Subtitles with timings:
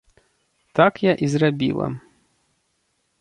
[0.79, 1.87] Так я і зрабіла.